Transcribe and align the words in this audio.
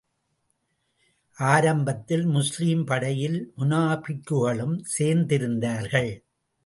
ஆரம்பத்தில், 1.39 2.25
முஸ்லிம் 2.25 2.83
படையில் 2.85 3.53
முனாபிக்குகளும் 3.57 4.75
சேர்ந்திருந்தார்கள். 4.97 6.11